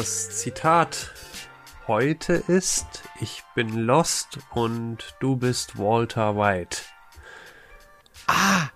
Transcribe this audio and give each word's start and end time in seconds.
Das 0.00 0.30
Zitat 0.30 1.12
heute 1.86 2.32
ist, 2.32 3.02
ich 3.20 3.42
bin 3.54 3.80
lost 3.80 4.38
und 4.54 5.14
du 5.20 5.36
bist 5.36 5.76
Walter 5.76 6.38
White. 6.38 6.78
Ah! 8.26 8.70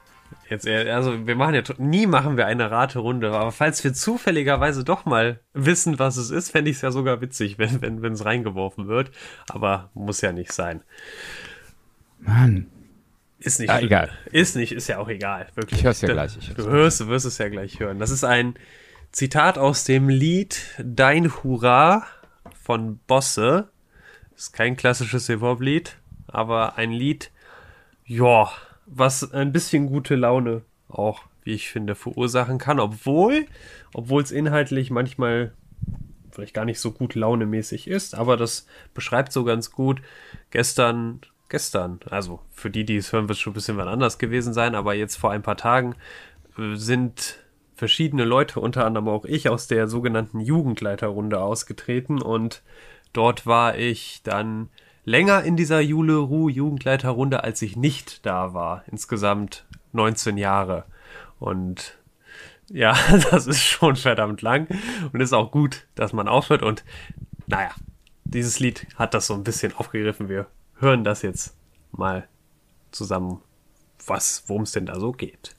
Jetzt, 0.50 0.68
also 0.68 1.26
wir 1.26 1.34
machen 1.34 1.54
ja, 1.54 1.62
nie 1.78 2.06
machen 2.06 2.36
wir 2.36 2.44
eine 2.44 2.70
Raterunde, 2.70 3.32
aber 3.32 3.52
falls 3.52 3.82
wir 3.82 3.94
zufälligerweise 3.94 4.84
doch 4.84 5.06
mal 5.06 5.40
wissen, 5.54 5.98
was 5.98 6.18
es 6.18 6.28
ist, 6.28 6.50
fände 6.50 6.70
ich 6.70 6.76
es 6.76 6.82
ja 6.82 6.90
sogar 6.90 7.22
witzig, 7.22 7.56
wenn 7.58 7.80
wenn 7.80 8.02
wenn 8.02 8.12
es 8.12 8.26
reingeworfen 8.26 8.86
wird. 8.86 9.10
Aber 9.48 9.88
muss 9.94 10.20
ja 10.20 10.30
nicht 10.30 10.52
sein. 10.52 10.82
Mann. 12.18 12.66
Ist 13.38 13.60
nicht. 13.60 13.70
Ah, 13.70 13.80
egal. 13.80 14.10
Ist 14.30 14.56
nicht, 14.56 14.72
ist 14.72 14.88
ja 14.88 14.98
auch 14.98 15.08
egal. 15.08 15.46
Wirklich. 15.54 15.80
Ich 15.80 15.86
hör's 15.86 16.02
ja 16.02 16.08
gleich. 16.08 16.36
Ich 16.36 16.52
du 16.52 16.66
hörst, 16.66 17.00
du 17.00 17.08
wirst 17.08 17.24
es 17.24 17.38
ja 17.38 17.48
gleich 17.48 17.80
hören. 17.80 17.98
Das 17.98 18.10
ist 18.10 18.24
ein 18.24 18.58
Zitat 19.14 19.58
aus 19.58 19.84
dem 19.84 20.08
Lied 20.08 20.60
Dein 20.76 21.32
Hurra 21.32 22.04
von 22.64 22.98
Bosse. 23.06 23.68
Ist 24.34 24.52
kein 24.52 24.76
klassisches 24.76 25.28
Hip-Hop-Lied, 25.28 25.98
aber 26.26 26.78
ein 26.78 26.90
Lied, 26.90 27.30
ja, 28.04 28.50
was 28.86 29.32
ein 29.32 29.52
bisschen 29.52 29.86
gute 29.86 30.16
Laune 30.16 30.62
auch, 30.88 31.22
wie 31.44 31.52
ich 31.52 31.68
finde, 31.68 31.94
verursachen 31.94 32.58
kann, 32.58 32.80
obwohl, 32.80 33.46
obwohl 33.92 34.20
es 34.20 34.32
inhaltlich 34.32 34.90
manchmal 34.90 35.52
vielleicht 36.32 36.54
gar 36.54 36.64
nicht 36.64 36.80
so 36.80 36.90
gut 36.90 37.14
launemäßig 37.14 37.86
ist, 37.86 38.16
aber 38.16 38.36
das 38.36 38.66
beschreibt 38.94 39.30
so 39.30 39.44
ganz 39.44 39.70
gut. 39.70 40.02
Gestern, 40.50 41.20
gestern, 41.48 42.00
also 42.10 42.40
für 42.50 42.68
die, 42.68 42.84
die 42.84 42.96
es 42.96 43.12
hören, 43.12 43.28
wird 43.28 43.36
es 43.36 43.40
schon 43.40 43.52
ein 43.52 43.54
bisschen 43.54 43.76
was 43.76 43.86
anders 43.86 44.18
gewesen 44.18 44.52
sein, 44.52 44.74
aber 44.74 44.92
jetzt 44.94 45.14
vor 45.14 45.30
ein 45.30 45.42
paar 45.42 45.56
Tagen 45.56 45.94
äh, 46.58 46.74
sind 46.74 47.43
verschiedene 47.74 48.24
Leute, 48.24 48.60
unter 48.60 48.84
anderem 48.86 49.08
auch 49.08 49.24
ich, 49.24 49.48
aus 49.48 49.66
der 49.66 49.88
sogenannten 49.88 50.40
Jugendleiterrunde 50.40 51.40
ausgetreten 51.40 52.22
und 52.22 52.62
dort 53.12 53.46
war 53.46 53.76
ich 53.76 54.20
dann 54.22 54.68
länger 55.04 55.42
in 55.42 55.56
dieser 55.56 55.80
Jule 55.80 56.16
Ruh 56.16 56.48
Jugendleiterrunde, 56.48 57.44
als 57.44 57.62
ich 57.62 57.76
nicht 57.76 58.24
da 58.26 58.54
war. 58.54 58.84
Insgesamt 58.90 59.66
19 59.92 60.36
Jahre. 60.38 60.84
Und 61.38 61.98
ja, 62.70 62.96
das 63.30 63.46
ist 63.46 63.62
schon 63.62 63.96
verdammt 63.96 64.42
lang 64.42 64.68
und 65.12 65.20
ist 65.20 65.32
auch 65.32 65.50
gut, 65.50 65.86
dass 65.94 66.12
man 66.12 66.28
aufhört. 66.28 66.62
Und 66.62 66.84
naja, 67.46 67.70
dieses 68.24 68.58
Lied 68.60 68.86
hat 68.96 69.14
das 69.14 69.26
so 69.26 69.34
ein 69.34 69.44
bisschen 69.44 69.74
aufgegriffen. 69.74 70.28
Wir 70.28 70.46
hören 70.78 71.04
das 71.04 71.22
jetzt 71.22 71.56
mal 71.92 72.28
zusammen, 72.90 73.40
was, 74.06 74.44
worum 74.46 74.62
es 74.62 74.72
denn 74.72 74.86
da 74.86 74.98
so 74.98 75.12
geht. 75.12 75.54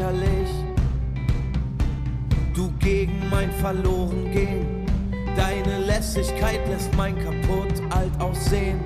Lächerlich. 0.00 0.48
Du 2.54 2.70
gegen 2.78 3.28
mein 3.30 3.50
Verlorengehen, 3.52 4.86
deine 5.36 5.84
Lässigkeit 5.84 6.66
lässt 6.68 6.94
mein 6.96 7.16
kaputt 7.18 7.82
alt 7.90 8.12
aussehen. 8.18 8.80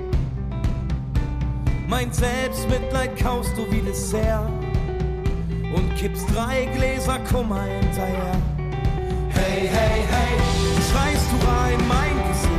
Mein 1.87 2.11
Selbstmitleid 2.11 3.17
kaust 3.17 3.55
du 3.57 3.69
wie 3.71 3.81
Dessert 3.81 4.49
und 5.75 5.95
kippst 5.95 6.25
drei 6.33 6.65
Gläser 6.75 7.19
Kummer 7.31 7.63
hinterher. 7.63 8.35
Hey, 9.29 9.67
hey, 9.67 10.03
hey, 10.09 10.37
schreist 10.91 11.25
du 11.31 11.47
rein 11.47 11.79
mein 11.87 12.27
Gesicht. 12.29 12.54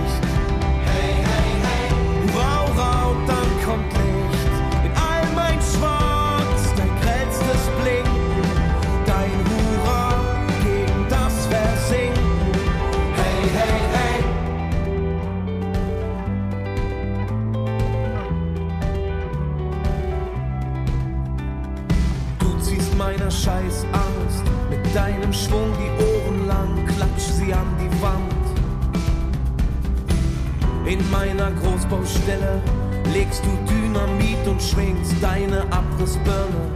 Deine 35.96 36.02
Abrissbirne. 36.02 36.70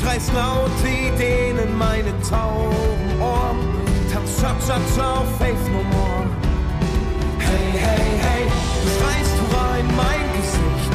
Schreist 0.00 0.32
laute 0.32 0.88
Ideen 0.88 1.58
in 1.58 1.76
meine 1.78 2.12
tauben 2.28 3.20
Ohren, 3.20 3.58
tanzt 4.12 4.40
Cha-Cha-Cha 4.40 5.20
auf 5.20 5.38
Faith 5.38 5.54
No 5.72 5.82
More. 5.82 6.26
Hey, 7.38 7.78
hey, 7.78 8.18
hey, 8.20 8.44
du 8.82 8.88
schreist 8.88 9.34
Hurra 9.40 9.78
in 9.78 9.96
mein 9.96 10.32
Gesicht. 10.36 10.91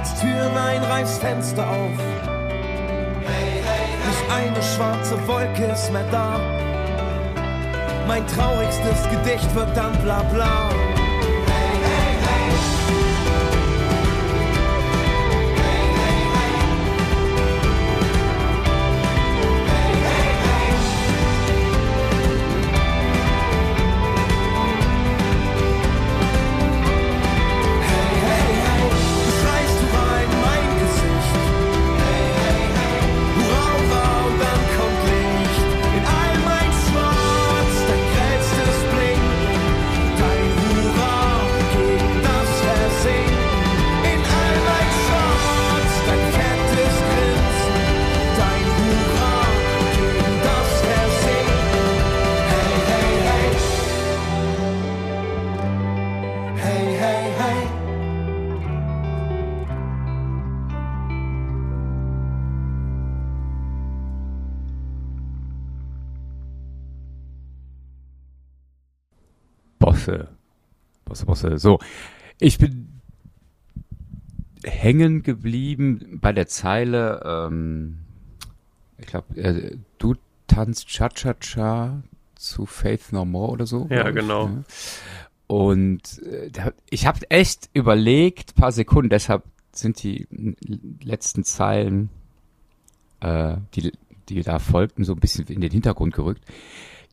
Trittst 0.00 0.20
Türen 0.20 0.56
ein, 0.56 0.82
reißt 0.82 1.20
Fenster 1.20 1.68
auf. 1.68 1.98
Nicht 4.06 4.32
eine 4.32 4.62
schwarze 4.62 5.28
Wolke 5.28 5.64
ist 5.64 5.92
mehr 5.92 6.04
da. 6.10 6.40
Mein 8.06 8.26
traurigstes 8.26 9.08
Gedicht 9.10 9.54
wird 9.54 9.76
dann 9.76 9.92
bla 10.02 10.22
bla. 10.22 10.89
Bosse. 70.06 70.28
Bosse, 71.04 71.26
Bosse. 71.26 71.58
So. 71.58 71.78
Ich 72.38 72.58
bin 72.58 73.00
hängen 74.64 75.22
geblieben 75.22 76.18
bei 76.20 76.32
der 76.32 76.46
Zeile, 76.46 77.22
ähm, 77.24 77.98
ich 78.98 79.06
glaube, 79.06 79.36
äh, 79.36 79.76
du 79.98 80.14
tanzt 80.46 80.88
Cha-Cha-Cha 80.88 82.02
zu 82.34 82.66
Faith 82.66 83.12
No 83.12 83.24
More 83.24 83.52
oder 83.52 83.66
so. 83.66 83.86
Ja, 83.90 84.02
glaub 84.02 84.08
ich, 84.08 84.14
genau. 84.14 84.48
ne? 84.48 84.64
Und 85.46 86.22
äh, 86.22 86.50
ich 86.90 87.06
habe 87.06 87.30
echt 87.30 87.70
überlegt, 87.72 88.54
paar 88.54 88.72
Sekunden, 88.72 89.10
deshalb 89.10 89.44
sind 89.72 90.02
die 90.02 90.26
letzten 91.02 91.44
Zeilen, 91.44 92.10
äh, 93.20 93.56
die, 93.74 93.92
die 94.28 94.42
da 94.42 94.58
folgten, 94.58 95.04
so 95.04 95.12
ein 95.12 95.20
bisschen 95.20 95.46
in 95.46 95.60
den 95.60 95.70
Hintergrund 95.70 96.14
gerückt. 96.14 96.44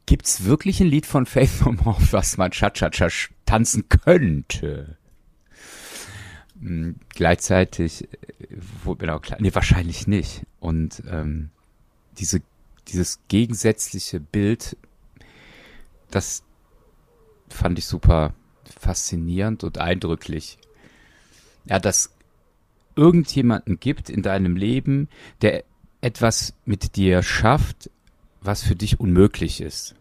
Gibt's 0.08 0.46
wirklich 0.46 0.80
ein 0.80 0.88
Lied 0.88 1.06
von 1.06 1.26
Faith 1.26 1.62
No 1.62 1.74
More, 1.74 1.98
was 2.12 2.38
man 2.38 2.50
Cha-Cha-Cha 2.50 3.10
tanzen 3.46 3.90
könnte? 3.90 4.98
Hm, 6.60 6.96
gleichzeitig 7.10 8.08
äh, 8.14 8.96
mir 9.00 9.16
auch 9.16 9.22
klar, 9.22 9.38
nee, 9.42 9.54
wahrscheinlich 9.54 10.08
nicht. 10.08 10.44
Und 10.60 11.04
ähm, 11.10 11.50
diese, 12.18 12.42
dieses 12.88 13.20
gegensätzliche 13.28 14.22
Bild, 14.22 14.78
das 16.10 16.44
fand 17.50 17.78
ich 17.78 17.86
super 17.86 18.34
faszinierend 18.80 19.66
und 19.66 19.78
eindrücklich. 19.78 20.58
Ja, 21.66 21.80
dass 21.80 22.12
irgendjemanden 22.96 23.80
gibt 23.82 24.10
in 24.10 24.24
deinem 24.24 24.56
Leben, 24.56 25.10
der 25.42 25.66
etwas 26.00 26.54
mit 26.64 26.96
dir 26.96 27.24
schafft, 27.24 27.90
was 28.42 28.64
für 28.64 28.76
dich 28.76 29.00
unmöglich 29.00 29.60
ist. 29.60 29.97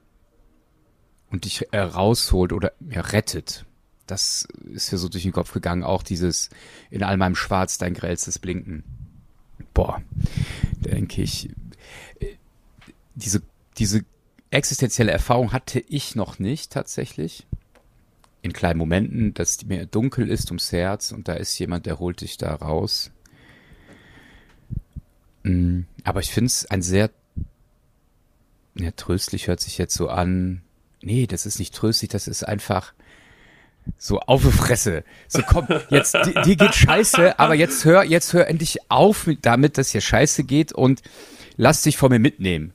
Und 1.30 1.44
dich 1.44 1.66
rausholt 1.74 2.52
oder 2.52 2.72
ja, 2.88 3.00
rettet. 3.00 3.64
Das 4.06 4.46
ist 4.72 4.92
mir 4.92 4.98
so 4.98 5.08
durch 5.08 5.24
den 5.24 5.32
Kopf 5.32 5.52
gegangen. 5.52 5.82
Auch 5.82 6.02
dieses 6.02 6.50
in 6.90 7.02
all 7.02 7.16
meinem 7.16 7.34
Schwarz 7.34 7.78
dein 7.78 7.94
grellstes 7.94 8.38
Blinken. 8.38 8.84
Boah, 9.74 10.02
denke 10.78 11.22
ich. 11.22 11.50
äh, 12.20 12.36
Diese, 13.16 13.42
diese 13.78 14.04
existenzielle 14.50 15.10
Erfahrung 15.10 15.52
hatte 15.52 15.80
ich 15.80 16.14
noch 16.14 16.38
nicht 16.38 16.72
tatsächlich. 16.72 17.46
In 18.42 18.52
kleinen 18.52 18.78
Momenten, 18.78 19.34
dass 19.34 19.64
mir 19.64 19.86
dunkel 19.86 20.30
ist 20.30 20.50
ums 20.50 20.70
Herz 20.70 21.10
und 21.10 21.26
da 21.26 21.34
ist 21.34 21.58
jemand, 21.58 21.86
der 21.86 21.98
holt 21.98 22.20
dich 22.20 22.38
da 22.38 22.54
raus. 22.54 23.10
Mm, 25.42 25.80
Aber 26.04 26.20
ich 26.20 26.30
finde 26.32 26.46
es 26.46 26.66
ein 26.66 26.82
sehr, 26.82 27.10
ja, 28.76 28.92
tröstlich 28.92 29.48
hört 29.48 29.60
sich 29.60 29.78
jetzt 29.78 29.94
so 29.94 30.08
an. 30.08 30.62
Nee, 31.06 31.28
das 31.28 31.46
ist 31.46 31.60
nicht 31.60 31.72
tröstlich, 31.72 32.10
das 32.10 32.26
ist 32.26 32.42
einfach 32.42 32.92
so 33.96 34.18
auf 34.18 34.42
die 34.42 34.50
Fresse. 34.50 35.04
So 35.28 35.40
komm, 35.46 35.68
jetzt, 35.88 36.14
dir, 36.14 36.42
dir 36.42 36.56
geht 36.56 36.74
scheiße, 36.74 37.38
aber 37.38 37.54
jetzt 37.54 37.84
hör, 37.84 38.02
jetzt 38.02 38.32
hör 38.32 38.48
endlich 38.48 38.90
auf 38.90 39.28
mit, 39.28 39.46
damit, 39.46 39.78
dass 39.78 39.90
hier 39.90 40.00
scheiße 40.00 40.42
geht 40.42 40.72
und 40.72 41.02
lass 41.56 41.82
dich 41.82 41.96
von 41.96 42.10
mir 42.10 42.18
mitnehmen. 42.18 42.74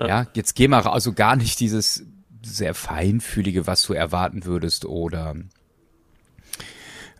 Ja, 0.00 0.26
jetzt 0.32 0.54
geh 0.54 0.68
mal 0.68 0.80
also 0.86 1.12
gar 1.12 1.36
nicht 1.36 1.60
dieses 1.60 2.06
sehr 2.42 2.72
feinfühlige, 2.72 3.66
was 3.66 3.82
du 3.82 3.92
erwarten 3.92 4.46
würdest 4.46 4.86
oder 4.86 5.36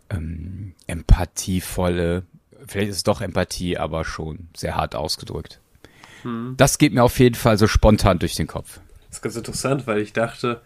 ähm, 0.09 0.73
empathievolle, 0.87 2.23
vielleicht 2.67 2.89
ist 2.89 2.97
es 2.97 3.03
doch 3.03 3.21
Empathie, 3.21 3.77
aber 3.77 4.05
schon 4.05 4.47
sehr 4.57 4.75
hart 4.75 4.95
ausgedrückt. 4.95 5.59
Das 6.57 6.79
geht 6.79 6.93
mir 6.93 7.03
auf 7.03 7.19
jeden 7.19 7.35
Fall 7.35 7.59
so 7.59 7.67
spontan 7.67 8.17
durch 8.17 8.33
den 8.33 8.47
Kopf. 8.47 8.79
Das 9.13 9.19
ist 9.19 9.21
ganz 9.21 9.35
interessant, 9.35 9.85
weil 9.85 9.99
ich 9.99 10.11
dachte, 10.11 10.61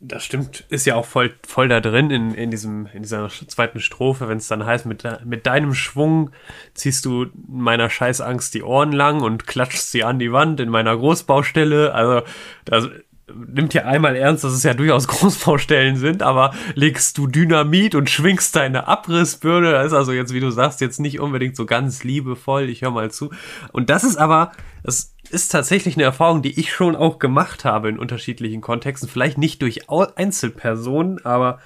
das 0.00 0.24
stimmt, 0.24 0.64
ist 0.68 0.84
ja 0.84 0.96
auch 0.96 1.06
voll, 1.06 1.32
voll 1.46 1.68
da 1.68 1.80
drin 1.80 2.10
in, 2.10 2.34
in, 2.34 2.50
diesem, 2.50 2.86
in 2.92 3.02
dieser 3.02 3.28
zweiten 3.28 3.78
Strophe, 3.78 4.28
wenn 4.28 4.38
es 4.38 4.48
dann 4.48 4.66
heißt, 4.66 4.84
mit, 4.84 5.04
mit 5.24 5.46
deinem 5.46 5.72
Schwung 5.72 6.32
ziehst 6.74 7.04
du 7.04 7.26
meiner 7.46 7.88
Scheißangst 7.88 8.52
die 8.52 8.64
Ohren 8.64 8.90
lang 8.90 9.20
und 9.20 9.46
klatschst 9.46 9.92
sie 9.92 10.02
an 10.02 10.18
die 10.18 10.32
Wand 10.32 10.58
in 10.58 10.70
meiner 10.70 10.96
Großbaustelle. 10.96 11.94
Also, 11.94 12.22
das 12.64 12.88
nimmt 13.32 13.74
ja 13.74 13.84
einmal 13.84 14.16
ernst, 14.16 14.42
dass 14.42 14.52
es 14.52 14.64
ja 14.64 14.74
durchaus 14.74 15.06
Großbaustellen 15.06 15.94
sind, 15.94 16.24
aber 16.24 16.52
legst 16.74 17.16
du 17.16 17.28
Dynamit 17.28 17.94
und 17.94 18.10
schwingst 18.10 18.56
deine 18.56 18.88
Abrissbirne, 18.88 19.70
das 19.70 19.86
ist 19.86 19.92
also 19.92 20.10
jetzt, 20.10 20.34
wie 20.34 20.40
du 20.40 20.50
sagst, 20.50 20.80
jetzt 20.80 20.98
nicht 20.98 21.20
unbedingt 21.20 21.54
so 21.54 21.64
ganz 21.64 22.02
liebevoll, 22.02 22.68
ich 22.68 22.82
höre 22.82 22.90
mal 22.90 23.12
zu. 23.12 23.30
Und 23.70 23.88
das 23.88 24.02
ist 24.02 24.16
aber, 24.16 24.50
das 24.82 25.14
ist 25.30 25.50
tatsächlich 25.50 25.96
eine 25.96 26.04
Erfahrung, 26.04 26.42
die 26.42 26.58
ich 26.58 26.72
schon 26.72 26.96
auch 26.96 27.18
gemacht 27.18 27.64
habe 27.64 27.88
in 27.88 27.98
unterschiedlichen 27.98 28.60
Kontexten. 28.60 29.08
Vielleicht 29.08 29.38
nicht 29.38 29.62
durch 29.62 29.88
Einzelpersonen, 29.88 31.24
aber 31.24 31.60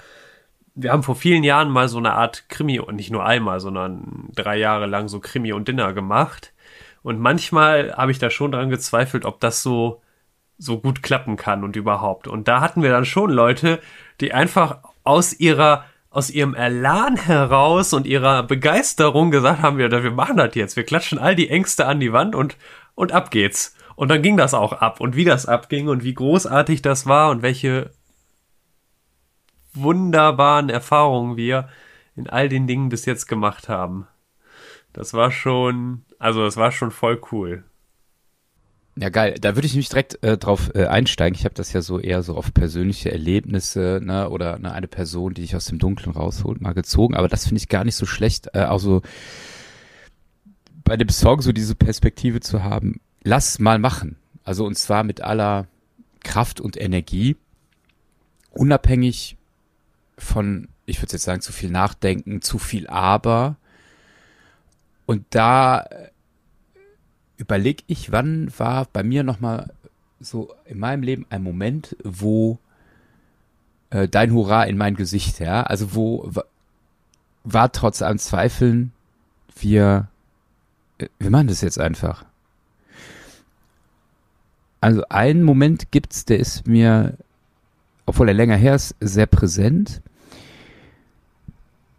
wir 0.75 0.91
haben 0.91 1.03
vor 1.03 1.15
vielen 1.15 1.43
Jahren 1.43 1.69
mal 1.69 1.87
so 1.87 1.97
eine 1.97 2.13
Art 2.13 2.49
Krimi 2.49 2.79
und 2.79 2.95
nicht 2.95 3.11
nur 3.11 3.25
einmal, 3.25 3.59
sondern 3.59 4.29
drei 4.35 4.57
Jahre 4.57 4.85
lang 4.85 5.07
so 5.07 5.19
Krimi 5.19 5.53
und 5.53 5.67
Dinner 5.67 5.93
gemacht. 5.93 6.53
Und 7.01 7.19
manchmal 7.19 7.95
habe 7.95 8.11
ich 8.11 8.19
da 8.19 8.29
schon 8.29 8.51
dran 8.51 8.69
gezweifelt, 8.69 9.25
ob 9.25 9.39
das 9.39 9.63
so 9.63 10.01
so 10.57 10.79
gut 10.79 11.03
klappen 11.03 11.35
kann 11.35 11.63
und 11.63 11.75
überhaupt. 11.75 12.27
Und 12.27 12.47
da 12.47 12.61
hatten 12.61 12.81
wir 12.81 12.89
dann 12.89 13.05
schon 13.05 13.29
Leute, 13.29 13.81
die 14.21 14.33
einfach 14.33 14.79
aus 15.03 15.33
ihrer 15.33 15.85
aus 16.09 16.29
ihrem 16.29 16.55
Elan 16.55 17.17
heraus 17.17 17.91
und 17.91 18.07
ihrer 18.07 18.43
Begeisterung 18.43 19.31
gesagt 19.31 19.61
haben, 19.61 19.77
wir, 19.77 19.91
wir 19.91 20.11
machen 20.11 20.37
das 20.37 20.55
jetzt. 20.55 20.77
Wir 20.77 20.85
klatschen 20.85 21.19
all 21.19 21.35
die 21.35 21.49
Ängste 21.49 21.87
an 21.87 21.99
die 21.99 22.13
Wand 22.13 22.35
und, 22.35 22.55
und 22.95 23.11
ab 23.11 23.31
geht's. 23.31 23.75
Und 23.95 24.09
dann 24.09 24.21
ging 24.21 24.35
das 24.37 24.53
auch 24.53 24.73
ab. 24.73 24.99
Und 24.99 25.15
wie 25.15 25.23
das 25.23 25.45
abging 25.45 25.87
und 25.87 26.03
wie 26.03 26.13
großartig 26.13 26.81
das 26.81 27.05
war 27.05 27.29
und 27.29 27.41
welche 27.41 27.91
wunderbaren 29.73 30.69
Erfahrungen 30.69 31.37
wir 31.37 31.69
in 32.15 32.29
all 32.29 32.49
den 32.49 32.67
Dingen 32.67 32.89
bis 32.89 33.05
jetzt 33.05 33.27
gemacht 33.27 33.69
haben. 33.69 34.07
Das 34.93 35.13
war 35.13 35.31
schon, 35.31 36.05
also 36.19 36.43
das 36.43 36.57
war 36.57 36.71
schon 36.71 36.91
voll 36.91 37.21
cool. 37.31 37.63
Ja, 38.97 39.09
geil. 39.09 39.35
Da 39.41 39.55
würde 39.55 39.65
ich 39.65 39.73
nämlich 39.73 39.89
direkt 39.89 40.23
äh, 40.23 40.37
drauf 40.37 40.71
äh, 40.73 40.85
einsteigen. 40.85 41.37
Ich 41.37 41.43
habe 41.43 41.53
das 41.53 41.73
ja 41.73 41.81
so 41.81 41.99
eher 41.99 42.23
so 42.23 42.37
auf 42.37 42.53
persönliche 42.53 43.11
Erlebnisse 43.11 43.99
ne, 44.01 44.29
oder 44.29 44.57
ne, 44.57 44.71
eine 44.71 44.87
Person, 44.87 45.33
die 45.33 45.41
dich 45.41 45.53
aus 45.53 45.65
dem 45.65 45.79
Dunkeln 45.79 46.11
rausholt, 46.11 46.61
mal 46.61 46.73
gezogen. 46.73 47.13
Aber 47.15 47.27
das 47.27 47.43
finde 47.43 47.57
ich 47.57 47.67
gar 47.67 47.83
nicht 47.83 47.97
so 47.97 48.05
schlecht. 48.05 48.51
Äh, 48.53 48.59
also 48.59 49.01
bei 50.85 50.95
dem 50.95 51.09
Song 51.09 51.41
so 51.41 51.51
diese 51.51 51.75
Perspektive 51.75 52.39
zu 52.39 52.63
haben, 52.63 53.01
lass 53.23 53.59
mal 53.59 53.79
machen. 53.79 54.15
Also 54.45 54.65
und 54.65 54.77
zwar 54.77 55.03
mit 55.03 55.19
aller 55.21 55.67
Kraft 56.23 56.61
und 56.61 56.79
Energie, 56.79 57.35
unabhängig 58.51 59.35
von, 60.17 60.69
ich 60.85 61.01
würde 61.01 61.13
jetzt 61.13 61.23
sagen, 61.23 61.41
zu 61.41 61.51
viel 61.51 61.69
Nachdenken, 61.69 62.41
zu 62.41 62.57
viel 62.57 62.87
Aber. 62.87 63.57
Und 65.05 65.25
da 65.31 65.81
äh, 65.81 66.09
überlege 67.37 67.83
ich, 67.87 68.11
wann 68.11 68.51
war 68.57 68.87
bei 68.93 69.03
mir 69.03 69.23
nochmal 69.23 69.73
so 70.19 70.53
in 70.65 70.79
meinem 70.79 71.03
Leben 71.03 71.25
ein 71.29 71.43
Moment, 71.43 71.97
wo 72.03 72.59
äh, 73.89 74.07
dein 74.07 74.31
Hurra 74.33 74.63
in 74.63 74.77
mein 74.77 74.95
Gesicht, 74.95 75.39
ja, 75.39 75.63
also 75.63 75.93
wo 75.93 76.23
wa- 76.27 76.45
war 77.43 77.71
trotz 77.71 78.01
allem 78.01 78.17
Zweifeln, 78.17 78.93
wir, 79.57 80.09
wir 80.97 81.29
machen 81.29 81.47
das 81.47 81.61
jetzt 81.61 81.79
einfach. 81.79 82.25
Also 84.81 85.03
einen 85.09 85.43
Moment 85.43 85.91
gibt's, 85.91 86.25
der 86.25 86.39
ist 86.39 86.67
mir, 86.67 87.17
obwohl 88.05 88.27
er 88.27 88.35
länger 88.35 88.55
her 88.55 88.75
ist, 88.75 88.95
sehr 88.99 89.25
präsent, 89.25 90.01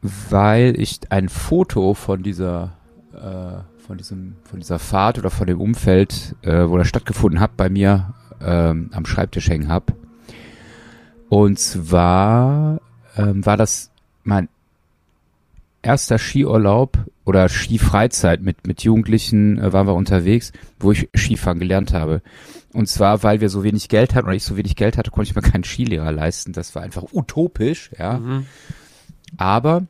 weil 0.03 0.79
ich 0.79 1.01
ein 1.11 1.29
Foto 1.29 1.95
von 1.95 2.23
dieser 2.23 2.75
äh, 3.13 3.83
von 3.87 3.99
diesem 3.99 4.37
von 4.45 4.61
dieser 4.61 4.79
Fahrt 4.79 5.19
oder 5.19 5.31
von 5.31 5.47
dem 5.47 5.61
Umfeld, 5.61 6.37
äh, 6.43 6.69
wo 6.69 6.77
das 6.77 6.89
stattgefunden 6.89 7.41
hat, 7.41 7.57
bei 7.57 7.69
mir 7.69 8.15
ähm, 8.41 8.91
am 8.93 9.07
Schreibtisch 9.07 9.49
hängen 9.49 9.69
hab. 9.69 9.93
Und 11.29 11.59
zwar 11.59 12.81
ähm, 13.17 13.45
war 13.45 13.57
das 13.57 13.91
mein 14.23 14.49
erster 15.87 16.19
Skiurlaub 16.19 16.99
oder 17.25 17.49
Skifreizeit 17.49 18.43
mit 18.43 18.67
mit 18.67 18.83
Jugendlichen 18.83 19.59
äh, 19.59 19.73
waren 19.73 19.87
wir 19.87 19.95
unterwegs, 19.95 20.53
wo 20.79 20.93
ich 20.93 21.09
Skifahren 21.15 21.59
gelernt 21.59 21.93
habe. 21.93 22.23
Und 22.73 22.89
zwar, 22.89 23.23
weil 23.23 23.41
wir 23.41 23.49
so 23.49 23.65
wenig 23.65 23.89
Geld 23.89 24.15
hatten 24.15 24.27
oder 24.27 24.37
ich 24.37 24.45
so 24.45 24.57
wenig 24.57 24.77
Geld 24.77 24.99
hatte, 24.99 25.11
konnte 25.11 25.31
ich 25.31 25.37
mir 25.37 25.43
keinen 25.51 25.65
Skilehrer 25.65 26.13
leisten. 26.13 26.53
Das 26.53 26.75
war 26.75 26.83
einfach 26.83 27.05
utopisch, 27.13 27.91
ja. 27.99 28.21
Aber 29.39 29.87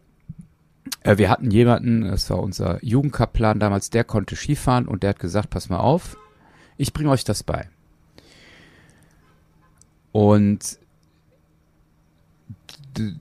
äh, 1.02 1.18
wir 1.18 1.30
hatten 1.30 1.50
jemanden, 1.50 2.02
das 2.02 2.30
war 2.30 2.40
unser 2.40 2.82
Jugendkaplan 2.84 3.58
damals, 3.58 3.90
der 3.90 4.04
konnte 4.04 4.36
Skifahren 4.36 4.86
und 4.86 5.02
der 5.02 5.10
hat 5.10 5.18
gesagt, 5.18 5.50
pass 5.50 5.68
mal 5.68 5.78
auf, 5.78 6.16
ich 6.76 6.92
bringe 6.92 7.10
euch 7.10 7.24
das 7.24 7.42
bei. 7.42 7.68
Und 10.12 10.78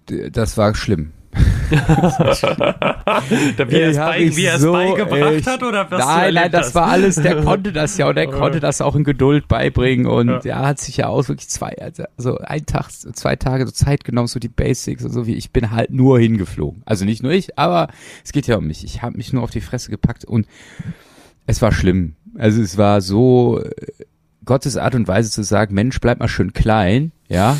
das 0.06 0.58
war 0.58 0.74
schlimm. 0.76 1.12
Da, 3.58 3.70
wie 3.70 3.76
er 3.76 3.90
es, 3.90 3.98
hab 3.98 4.10
bei, 4.12 4.22
ich 4.22 4.36
wie 4.36 4.46
er 4.46 4.56
es 4.56 4.62
so 4.62 4.72
beigebracht 4.74 5.34
echt- 5.34 5.48
hat 5.48 5.64
oder 5.64 5.90
was 5.90 6.06
Nein, 6.06 6.34
nein, 6.34 6.52
das 6.52 6.68
hast? 6.68 6.76
war 6.76 6.88
alles, 6.88 7.16
der 7.16 7.42
konnte 7.42 7.72
das 7.74 7.98
ja 7.98 8.08
und 8.08 8.18
er 8.18 8.28
konnte 8.32 8.60
das 8.60 8.82
auch 8.82 8.96
in 8.96 9.04
Geduld 9.04 9.48
beibringen 9.48 10.06
und 10.06 10.28
Ja. 10.30 10.40
er 10.62 10.68
hat 10.68 10.80
sich 10.80 10.98
ja 10.98 11.08
auch 11.08 11.28
wirklich 11.28 11.50
zwei, 11.50 11.76
also 11.80 12.04
so 12.18 12.38
ein 12.40 12.66
Tag, 12.66 12.92
zwei 12.92 13.36
Tage 13.36 13.66
so 13.66 13.72
Zeit 13.72 14.04
genommen, 14.04 14.28
so 14.28 14.40
die 14.40 14.48
Basics 14.50 15.04
und 15.04 15.12
so 15.12 15.26
wie 15.28 15.36
ich 15.36 15.52
bin 15.52 15.72
halt 15.72 15.92
nur 15.92 16.20
hingeflogen. 16.20 16.82
Also 16.86 17.06
nicht 17.06 17.24
nur 17.24 17.32
ich, 17.32 17.58
aber 17.58 17.88
es 18.24 18.32
geht 18.32 18.48
ja 18.48 18.58
um 18.58 18.68
mich. 18.68 18.84
Ich 18.84 19.02
habe 19.02 19.18
mich 19.18 19.34
nur 19.34 19.44
auf 19.44 19.52
die 19.52 19.62
Fresse 19.62 19.90
gepackt 19.90 20.26
und 20.26 20.48
es 21.48 21.62
war 21.62 21.72
schlimm. 21.72 22.16
Also 22.38 22.62
es 22.62 22.78
war 22.78 23.02
so 23.02 23.62
äh, 23.62 23.70
Gottes 24.46 24.78
Art 24.78 24.94
und 24.96 25.08
Weise 25.08 25.32
zu 25.32 25.44
sagen, 25.44 25.74
Mensch, 25.74 26.00
bleib 26.00 26.20
mal 26.20 26.28
schön 26.28 26.54
klein, 26.54 27.12
ja. 27.28 27.58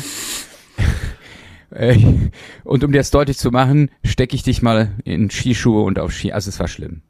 Äh, 1.76 1.98
und 2.64 2.84
um 2.84 2.92
dir 2.92 2.98
das 2.98 3.10
deutlich 3.10 3.38
zu 3.38 3.50
machen, 3.50 3.90
stecke 4.04 4.34
ich 4.34 4.42
dich 4.42 4.62
mal 4.62 4.92
in 5.04 5.30
Skischuhe 5.30 5.82
und 5.82 5.98
auf 5.98 6.12
Ski. 6.12 6.32
Also 6.32 6.48
es 6.48 6.58
war 6.58 6.68
schlimm. 6.68 7.02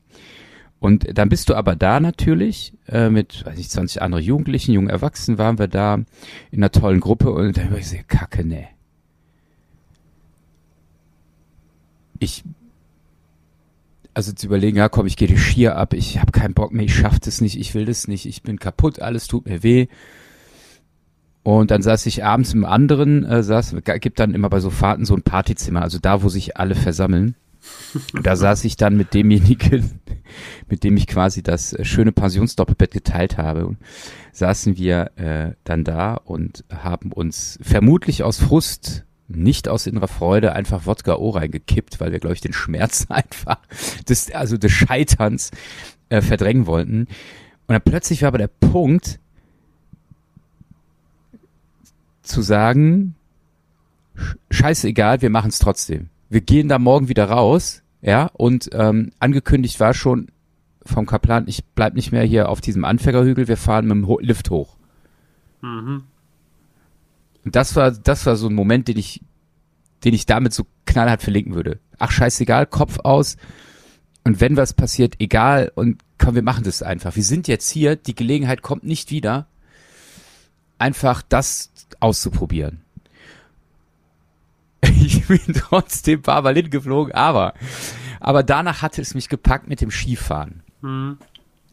Und 0.78 1.16
dann 1.16 1.30
bist 1.30 1.48
du 1.48 1.54
aber 1.54 1.74
da 1.74 2.00
natürlich 2.00 2.74
äh, 2.86 3.08
mit, 3.08 3.46
weiß 3.46 3.58
ich, 3.58 3.70
20 3.70 4.02
andere 4.02 4.20
Jugendlichen, 4.20 4.72
jungen 4.72 4.90
Erwachsenen 4.90 5.38
waren 5.38 5.58
wir 5.58 5.68
da 5.68 5.94
in 6.50 6.58
einer 6.58 6.70
tollen 6.70 7.00
Gruppe 7.00 7.30
und 7.30 7.56
dann 7.56 7.70
war 7.70 7.78
ich 7.78 7.88
so, 7.88 7.96
kacke, 8.06 8.44
ne. 8.44 8.68
Ich, 12.18 12.44
also 14.12 14.32
zu 14.32 14.46
überlegen, 14.46 14.76
ja 14.76 14.88
komm, 14.88 15.06
ich 15.06 15.16
gehe 15.16 15.28
die 15.28 15.38
Skier 15.38 15.76
ab, 15.76 15.92
ich 15.94 16.18
habe 16.18 16.32
keinen 16.32 16.54
Bock 16.54 16.72
mehr, 16.72 16.84
ich 16.84 16.94
schaff 16.94 17.20
das 17.20 17.40
nicht, 17.40 17.58
ich 17.58 17.74
will 17.74 17.86
das 17.86 18.06
nicht, 18.06 18.26
ich 18.26 18.42
bin 18.42 18.58
kaputt, 18.58 19.00
alles 19.00 19.26
tut 19.26 19.46
mir 19.46 19.62
weh. 19.62 19.88
Und 21.46 21.70
dann 21.70 21.80
saß 21.80 22.06
ich 22.06 22.24
abends 22.24 22.54
im 22.54 22.64
anderen, 22.64 23.22
äh, 23.22 23.40
saß, 23.40 23.76
gibt 24.00 24.18
dann 24.18 24.34
immer 24.34 24.50
bei 24.50 24.58
so 24.58 24.68
Fahrten 24.68 25.04
so 25.04 25.14
ein 25.14 25.22
Partyzimmer, 25.22 25.80
also 25.80 26.00
da, 26.00 26.24
wo 26.24 26.28
sich 26.28 26.56
alle 26.56 26.74
versammeln. 26.74 27.36
Und 28.12 28.26
da 28.26 28.34
saß 28.34 28.64
ich 28.64 28.76
dann 28.76 28.96
mit 28.96 29.14
demjenigen, 29.14 30.00
mit 30.68 30.82
dem 30.82 30.96
ich 30.96 31.06
quasi 31.06 31.44
das 31.44 31.72
äh, 31.72 31.84
schöne 31.84 32.10
Pensionsdoppelbett 32.10 32.90
geteilt 32.90 33.38
habe. 33.38 33.64
Und 33.64 33.78
saßen 34.32 34.76
wir 34.76 35.12
äh, 35.14 35.52
dann 35.62 35.84
da 35.84 36.14
und 36.14 36.64
haben 36.74 37.12
uns 37.12 37.60
vermutlich 37.62 38.24
aus 38.24 38.40
Frust, 38.40 39.04
nicht 39.28 39.68
aus 39.68 39.86
innerer 39.86 40.08
Freude, 40.08 40.52
einfach 40.52 40.84
Wodka 40.84 41.14
O 41.14 41.30
reingekippt, 41.30 42.00
weil 42.00 42.10
wir, 42.10 42.18
glaube 42.18 42.34
ich, 42.34 42.40
den 42.40 42.54
Schmerz 42.54 43.06
einfach 43.08 43.60
des, 44.08 44.32
also 44.32 44.56
des 44.56 44.72
Scheiterns 44.72 45.52
äh, 46.08 46.22
verdrängen 46.22 46.66
wollten. 46.66 47.02
Und 47.68 47.72
dann 47.72 47.82
plötzlich 47.82 48.22
war 48.22 48.28
aber 48.28 48.38
der 48.38 48.48
Punkt, 48.48 49.20
zu 52.26 52.42
sagen, 52.42 53.14
scheißegal, 54.50 55.22
wir 55.22 55.30
machen 55.30 55.48
es 55.48 55.58
trotzdem. 55.58 56.08
Wir 56.28 56.40
gehen 56.40 56.68
da 56.68 56.78
morgen 56.78 57.08
wieder 57.08 57.28
raus, 57.28 57.82
ja, 58.02 58.30
und 58.34 58.70
ähm, 58.72 59.12
angekündigt 59.18 59.80
war 59.80 59.94
schon 59.94 60.28
vom 60.84 61.06
Kaplan, 61.06 61.48
ich 61.48 61.64
bleib 61.64 61.94
nicht 61.94 62.12
mehr 62.12 62.22
hier 62.22 62.48
auf 62.48 62.60
diesem 62.60 62.84
Anfängerhügel, 62.84 63.48
wir 63.48 63.56
fahren 63.56 63.86
mit 63.86 63.96
dem 63.96 64.18
Lift 64.20 64.50
hoch. 64.50 64.76
Mhm. 65.62 66.04
Und 67.44 67.56
das 67.56 67.76
war, 67.76 67.90
das 67.90 68.26
war 68.26 68.36
so 68.36 68.48
ein 68.48 68.54
Moment, 68.54 68.88
den 68.88 68.98
ich, 68.98 69.22
den 70.04 70.14
ich 70.14 70.26
damit 70.26 70.52
so 70.52 70.66
knallhart 70.84 71.22
verlinken 71.22 71.54
würde. 71.54 71.78
Ach, 71.98 72.10
scheißegal, 72.10 72.66
Kopf 72.66 72.98
aus. 73.00 73.36
Und 74.24 74.40
wenn 74.40 74.56
was 74.56 74.74
passiert, 74.74 75.14
egal. 75.20 75.70
Und 75.74 76.02
komm, 76.18 76.34
wir 76.34 76.42
machen 76.42 76.64
das 76.64 76.82
einfach. 76.82 77.14
Wir 77.14 77.22
sind 77.22 77.46
jetzt 77.46 77.70
hier, 77.70 77.94
die 77.94 78.14
Gelegenheit 78.14 78.62
kommt 78.62 78.84
nicht 78.84 79.10
wieder. 79.10 79.46
Einfach 80.78 81.22
das 81.22 81.70
auszuprobieren. 82.00 82.82
Ich 84.88 85.26
bin 85.26 85.54
trotzdem 85.54 86.22
Mal 86.24 86.54
hingeflogen, 86.54 87.12
aber, 87.14 87.54
aber 88.20 88.42
danach 88.42 88.82
hatte 88.82 89.02
es 89.02 89.14
mich 89.14 89.28
gepackt 89.28 89.68
mit 89.68 89.80
dem 89.80 89.90
Skifahren. 89.90 90.62
Mhm. 90.80 91.18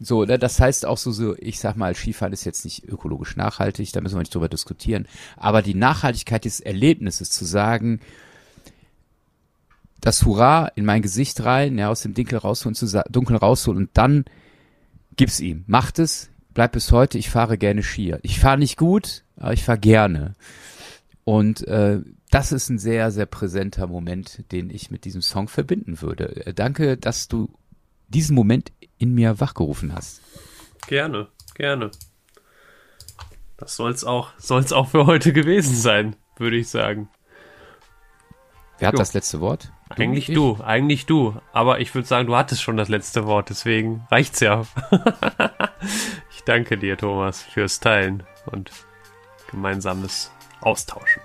So, 0.00 0.24
ne, 0.24 0.38
das 0.38 0.60
heißt 0.60 0.86
auch 0.86 0.98
so, 0.98 1.12
so, 1.12 1.36
ich 1.38 1.60
sag 1.60 1.76
mal, 1.76 1.94
Skifahren 1.94 2.32
ist 2.32 2.44
jetzt 2.44 2.64
nicht 2.64 2.84
ökologisch 2.84 3.36
nachhaltig, 3.36 3.92
da 3.92 4.00
müssen 4.00 4.16
wir 4.16 4.20
nicht 4.20 4.34
drüber 4.34 4.48
diskutieren. 4.48 5.06
Aber 5.36 5.62
die 5.62 5.74
Nachhaltigkeit 5.74 6.44
des 6.44 6.60
Erlebnisses 6.60 7.30
zu 7.30 7.44
sagen, 7.44 8.00
das 10.00 10.24
Hurra 10.24 10.66
in 10.74 10.84
mein 10.84 11.02
Gesicht 11.02 11.44
rein, 11.44 11.78
ja, 11.78 11.88
aus 11.88 12.02
dem 12.02 12.14
Dunkel 12.14 12.38
rausholen, 12.38 12.74
zu 12.74 12.86
dunkel 13.08 13.36
rausholen 13.36 13.84
und 13.84 13.90
dann 13.94 14.24
gib's 15.16 15.40
ihm. 15.40 15.64
Macht 15.66 15.98
es, 15.98 16.28
bleibt 16.54 16.72
bis 16.72 16.92
heute, 16.92 17.18
ich 17.18 17.28
fahre 17.28 17.58
gerne 17.58 17.82
Skier. 17.82 18.20
Ich 18.22 18.40
fahre 18.40 18.58
nicht 18.58 18.78
gut, 18.78 19.24
aber 19.36 19.52
ich 19.52 19.64
fahre 19.64 19.78
gerne. 19.78 20.34
Und 21.24 21.66
äh, 21.66 22.00
das 22.30 22.52
ist 22.52 22.68
ein 22.68 22.78
sehr, 22.78 23.10
sehr 23.10 23.26
präsenter 23.26 23.86
Moment, 23.86 24.50
den 24.52 24.70
ich 24.70 24.90
mit 24.90 25.04
diesem 25.04 25.22
Song 25.22 25.48
verbinden 25.48 26.00
würde. 26.00 26.46
Äh, 26.46 26.54
danke, 26.54 26.96
dass 26.96 27.28
du 27.28 27.50
diesen 28.08 28.34
Moment 28.34 28.72
in 28.98 29.14
mir 29.14 29.40
wachgerufen 29.40 29.94
hast. 29.94 30.20
Gerne, 30.86 31.28
gerne. 31.54 31.90
Das 33.56 33.76
soll's 33.76 34.04
auch, 34.04 34.30
soll's 34.36 34.72
auch 34.72 34.88
für 34.88 35.06
heute 35.06 35.32
gewesen 35.32 35.76
sein, 35.76 36.16
würde 36.36 36.56
ich 36.56 36.68
sagen. 36.68 37.08
Wer 38.78 38.88
hat 38.88 38.94
jo. 38.94 38.98
das 38.98 39.14
letzte 39.14 39.40
Wort? 39.40 39.70
Du 39.88 40.02
eigentlich 40.02 40.26
du, 40.26 40.58
eigentlich 40.62 41.06
du. 41.06 41.36
Aber 41.52 41.80
ich 41.80 41.94
würde 41.94 42.08
sagen, 42.08 42.26
du 42.26 42.36
hattest 42.36 42.62
schon 42.62 42.76
das 42.76 42.88
letzte 42.88 43.26
Wort, 43.26 43.48
deswegen 43.50 44.06
reicht's 44.10 44.40
ja. 44.40 44.64
danke 46.44 46.76
dir, 46.78 46.96
Thomas, 46.96 47.42
fürs 47.42 47.80
Teilen 47.80 48.22
und 48.46 48.70
gemeinsames 49.50 50.30
Austauschen. 50.60 51.22